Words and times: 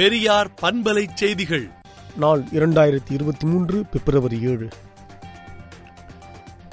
பெரியார் 0.00 0.50
பண்பலை 0.62 1.08
செய்திகள். 1.14 1.70
நாள் 2.16 2.42
இரண்டாயிரத்தி 2.52 3.10
இருபத்தி 3.10 3.46
மூன்று 3.46 3.84
பிப்ரவரி 3.90 4.40
ஏழு. 4.40 4.68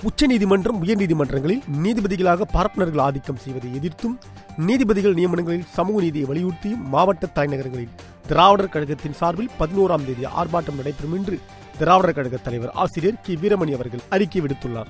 உச்சநீதிமன்றம் 0.02 0.84
உயர்நீதிமன்றங்களில் 0.84 1.62
நீதிபதிகளாக 1.84 2.42
பார்ப்பனர்கள் 2.42 3.00
ஆதிக்கம் 3.00 3.36
செய்வதை 3.36 3.76
எதிர்த்தும் 3.76 4.19
நீதிபதிகள் 4.58 5.13
நியமனங்களில் 5.13 5.65
சமூக 5.74 6.01
நீதியை 6.01 6.28
வலியுறுத்தியும் 6.28 6.83
மாவட்ட 6.83 7.28
தலைநகரங்களில் 7.36 7.96
திராவிடர் 8.28 8.69
கழகத்தின் 8.69 9.13
சார்பில் 9.13 9.50
பதினோராம் 9.59 10.05
தேதி 10.05 10.23
ஆர்ப்பாட்டம் 10.23 10.76
நடைபெறும் 10.76 11.15
என்று 11.15 11.40
திராவிடர் 11.78 12.14
கழக 12.14 12.37
தலைவர் 12.37 12.72
ஆசிரியர் 12.72 13.22
கி. 13.22 13.36
வீரமணி 13.36 13.73
அவர்கள் 13.73 14.00
அறிக்கை 14.09 14.41
விடுத்துள்ளார். 14.41 14.87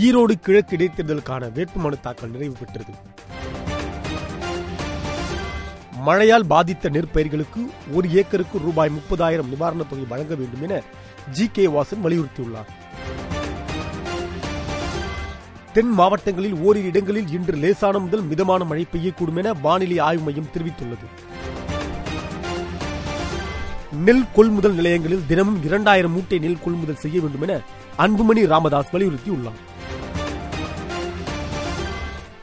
ஈரோடு 0.00 0.32
கிழக்கு 0.32 0.76
இடைத்தேர்தலுக்கான 0.76 1.50
வேட்புமனு 1.54 2.00
தாக்கல் 2.00 2.30
நிறைவு 2.30 2.54
பெற்றது. 2.58 2.92
மழையால் 6.06 6.46
பாதித்த 6.46 6.88
நெற்பயிர்களுக்கு 6.88 7.60
ஒரு 7.92 8.06
ஏக்கருக்கு 8.12 8.58
ரூபாய் 8.58 8.90
முப்பதாயிரம் 8.96 9.48
நிவாரணத் 9.52 9.90
தொகை 9.90 10.04
வழங்க 10.08 10.34
வேண்டும் 10.34 10.62
என 10.62 10.82
ஜி 11.30 11.46
கே 11.52 11.66
வாசன் 11.66 12.02
வலியுறுத்தியுள்ளார். 12.04 12.70
தென் 15.72 15.92
மாவட்டங்களில் 15.92 16.54
ஓரிரு 16.54 16.86
இடங்களில் 16.86 17.30
இன்று 17.30 17.56
லேசான 17.56 17.98
முதல் 17.98 18.22
மிதமான 18.22 18.64
மழை 18.64 18.86
பெய்யக்கூடும் 18.92 19.36
என 19.36 19.52
வானிலை 19.52 19.98
ஆய்வு 19.98 20.22
மையம் 20.22 20.52
தெரிவித்துள்ளது. 20.54 21.08
நெல் 24.06 24.24
கொள்முதல் 24.34 24.74
நிலையங்களில் 24.74 25.26
தினமும் 25.26 25.64
இரண்டாயிரம் 25.64 26.12
மூட்டை 26.12 26.38
நெல் 26.38 26.62
கொள்முதல் 26.64 27.02
செய்ய 27.04 27.20
வேண்டும் 27.20 27.48
என 27.48 27.60
அன்புமணி 27.98 28.46
ராமதாஸ் 28.46 28.94
வலியுறுத்தியுள்ளார். 28.94 29.60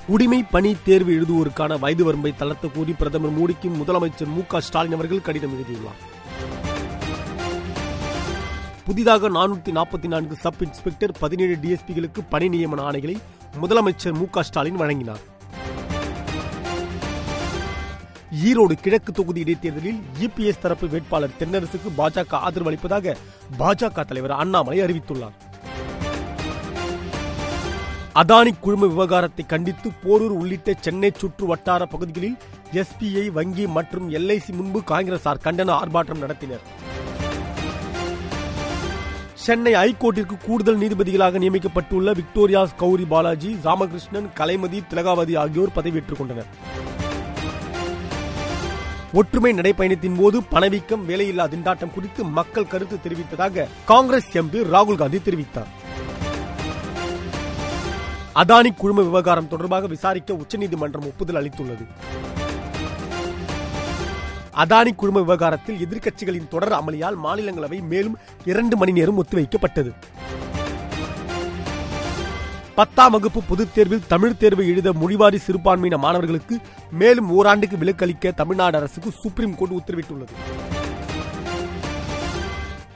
குடிமை 0.08 0.38
பணி 0.52 0.76
தேர்வு 0.86 1.12
எழுதுவோருக்கான 1.12 1.80
வயது 1.80 2.04
வரம்பை 2.04 2.32
தளர்த்த 2.40 2.70
கோரி 2.76 2.94
பிரதமர் 2.94 3.36
மோடிக்கு 3.38 3.68
முதலமைச்சர் 3.80 4.32
மு 4.34 4.42
க 4.52 4.60
ஸ்டாலின் 4.62 4.96
அவர்கள் 4.98 5.22
கடிதம் 5.22 5.54
எழுதியுள்ளார். 5.56 6.00
புதிதாக 8.88 9.30
நானூத்தி 9.30 9.72
நாற்பத்தி 9.78 10.08
நான்கு 10.14 10.36
சப் 10.36 10.62
இன்ஸ்பெக்டர் 10.66 11.14
பதினேழு 11.20 11.56
டிஎஸ்பிகளுக்கு 11.64 12.24
பணி 12.30 12.50
நியமன 12.50 12.84
ஆணைகளை 12.90 13.16
முதலமைச்சர் 13.62 14.18
மு 14.20 14.28
க 14.30 14.44
ஸ்டாலின் 14.44 14.82
வழங்கினார். 14.82 15.24
ஈரோடு 18.44 18.76
கிழக்கு 18.82 19.12
தொகுதி 19.12 19.42
இடைத்தேர்தலில் 19.42 20.00
இபிஎஸ் 20.20 20.62
தரப்பு 20.62 20.88
வேட்பாளர் 20.88 21.38
தென்னரசுக்கு 21.40 21.92
பாஜக 21.98 22.36
ஆதரவு 22.48 22.70
அளிப்பதாக 22.70 23.16
பாஜக 23.60 24.06
தலைவர் 24.06 24.38
அண்ணாமலை 24.42 24.80
அறிவித்துள்ளார். 24.82 25.38
அதானி 28.22 28.52
குழும 28.64 28.88
விவகாரத்தை 28.88 29.44
கண்டித்து 29.46 29.90
போரூர் 30.04 30.34
உள்ளிட்ட 30.40 30.74
சென்னை 30.86 31.10
சுற்று 31.22 31.46
வட்டார 31.46 31.86
பகுதிகளில் 31.86 32.36
எஸ்பிஐ 32.74 33.24
வங்கி 33.38 33.68
மற்றும் 33.68 34.12
எல்ஐசி 34.12 34.52
முன்பு 34.58 34.80
காங்கிரசார் 34.92 35.42
கண்டன 35.46 35.72
ஆர்ப்பாட்டம் 35.80 36.22
நடத்தினர். 36.24 36.64
சென்னை 39.46 39.74
ஐகோர்ட்டிற்கு 39.74 40.36
கூடுதல் 40.46 40.80
நீதிபதிகளாக 40.84 41.42
நியமிக்கப்பட்டுள்ள 41.44 42.12
விக்டோரியா 42.20 42.64
கௌரி 42.84 43.06
பாலாஜி 43.14 43.58
ராமகிருஷ்ணன் 43.64 44.30
கலைமதி 44.40 44.82
திலகாவதி 44.88 45.36
ஆகியோர் 45.44 45.76
பதவியேற்றுக் 45.76 46.18
கொண்டனர். 46.18 46.50
ஒற்றுமை 49.14 49.54
நடைப்பயணத்தின் 49.54 50.20
போது 50.20 50.44
பணவீக்கம் 50.44 51.08
வேலையில்லா 51.10 51.48
திண்டாட்டம் 51.54 51.96
குறித்து 51.96 52.24
மக்கள் 52.24 52.72
கருத்து 52.74 52.98
தெரிவித்ததாக 53.06 53.68
காங்கிரஸ் 53.86 54.36
எம்பி 54.42 54.62
ராகுல் 54.76 55.02
காந்தி 55.02 55.22
தெரிவித்தார். 55.30 55.72
அதானி 58.36 58.76
குழும 58.76 59.02
விவகாரம் 59.02 59.48
தொடர்பாக 59.48 59.88
விசாரிக்க 59.88 60.34
உச்சநீதிமன்றம் 60.34 61.06
ஒப்புதல் 61.06 61.36
அளித்துள்ளது. 61.36 61.86
அதானி 64.56 64.96
குழும 64.96 65.20
விவகாரத்தில் 65.20 65.88
எதிர்க்கட்சிகளின் 65.88 66.48
தொடர் 66.48 66.72
அமளியால் 66.72 67.16
மாநிலங்களவை 67.24 67.88
மேலும் 67.88 68.18
இரண்டு 68.46 68.78
மணி 68.78 68.92
நேரம் 68.92 69.24
ஒத்திவைக்கப்பட்டது. 69.24 69.92
பத்தாம் 72.76 73.12
வகுப்பு 73.12 73.44
பொதுத் 73.44 73.76
தேர்வில் 73.76 74.08
தமிழ் 74.08 74.38
தேர்வு 74.38 74.68
எழுத 74.68 74.92
மொழிவாரி 74.92 75.38
சிறுபான்மையின 75.48 75.98
மாணவர்களுக்கு 75.98 76.60
மேலும் 76.92 77.30
ஓராண்டுக்கு 77.30 77.78
விலக்களிக்க 77.78 78.32
தமிழ்நாடு 78.32 78.78
அரசுக்கு 78.78 79.12
சுப்ரீம் 79.12 79.56
கோர்ட் 79.56 79.72
உத்தரவிட்டுள்ளது. 79.72 80.34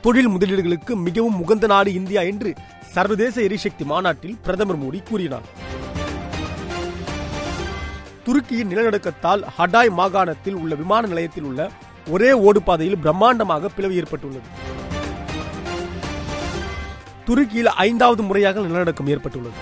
தொழில் 0.02 0.30
முதலீடுகளுக்கு 0.30 0.96
மிகவும் 0.96 1.42
உகந்த 1.42 1.68
நாடு 1.68 1.94
இந்தியா 1.94 2.22
என்று 2.22 2.56
சர்வதேச 2.94 3.36
எரிசக்தி 3.42 3.84
மாநாட்டில் 3.84 4.38
பிரதமர் 4.44 4.80
மோடி 4.84 5.00
கூறினார். 5.10 5.48
துருக்கியின் 8.26 8.70
நிலநடுக்கத்தால் 8.72 9.44
ஹடாய் 9.58 9.92
மாகாணத்தில் 10.00 10.58
உள்ள 10.62 10.76
விமான 10.76 11.08
நிலையத்தில் 11.08 11.44
உள்ள 11.44 11.70
ஒரே 12.10 12.32
ஓடுபாதையில் 12.32 13.00
பிரம்மாண்டமாக 13.04 13.70
பிளவு 13.76 13.96
ஏற்பட்டுள்ளது. 13.96 14.50
துருக்கியில் 17.26 17.72
ஐந்தாவது 17.88 18.24
முறையாக 18.24 18.60
நிலநடுக்கம் 18.60 19.08
ஏற்பட்டுள்ளது. 19.08 19.60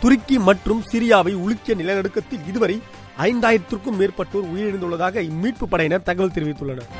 துருக்கி 0.00 0.38
மற்றும் 0.38 0.82
சிரியாவை 0.92 1.34
உலுக்கிய 1.44 1.74
நிலநடுக்கத்தில் 1.80 2.46
இதுவரை 2.48 2.76
ஐந்தாயிரத்திற்கும் 3.18 3.98
மேற்பட்டோர் 4.00 4.50
உயிரிழந்துள்ளதாக 4.54 5.30
மீட்பு 5.42 5.68
படையினர் 5.68 6.02
தகவல் 6.02 6.36
தெரிவித்துள்ளனர். 6.36 6.90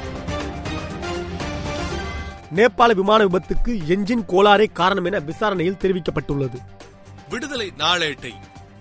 நேபாள 2.54 2.94
விமான 2.94 3.24
விபத்துக்கு 3.24 3.72
என்ஜின் 3.88 4.24
கோளாறே 4.28 4.72
காரணம் 4.72 5.04
என 5.04 5.18
விசாரணையில் 5.18 5.76
தெரிவிக்கப்பட்டுள்ளது. 5.80 6.58
விடுதலை 7.28 7.72
நாளேட்டை 7.78 8.32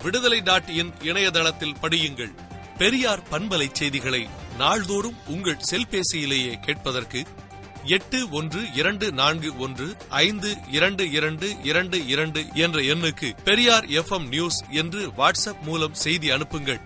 விடுதலை 0.02 0.40
டாட் 0.40 0.68
இன் 0.68 0.92
இணையதளத்தில் 1.02 1.76
படியுங்கள். 1.82 2.34
பெரியார் 2.78 3.22
பண்பலை 3.30 3.68
செய்திகளை 3.72 4.28
நாள்தோறும் 4.58 5.16
உங்கள் 5.26 5.58
செல்பேசியிலேயே 5.70 6.52
கேட்பதற்கு 6.60 7.22
எட்டு 7.84 8.30
ஒன்று 8.30 8.72
இரண்டு 8.74 9.12
நான்கு 9.12 9.56
ஒன்று 9.58 9.96
ஐந்து 10.08 10.56
இரண்டு 10.70 11.10
இரண்டு 11.10 11.48
இரண்டு 11.62 12.06
இரண்டு 12.06 12.44
என்ற 12.54 12.80
எண்ணுக்கு 12.80 13.32
பெரியார் 13.44 13.86
எஃப் 13.86 14.14
நியூஸ் 14.14 14.64
என்று 14.70 15.08
வாட்ஸ்அப் 15.08 15.60
மூலம் 15.64 15.94
செய்தி 15.94 16.30
அனுப்புங்கள். 16.30 16.80